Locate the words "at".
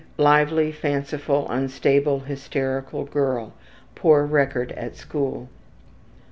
4.71-4.95